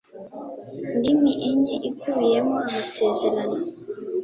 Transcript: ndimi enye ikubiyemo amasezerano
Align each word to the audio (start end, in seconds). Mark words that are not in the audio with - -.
ndimi 0.97 1.31
enye 1.49 1.75
ikubiyemo 1.89 2.55
amasezerano 2.67 3.57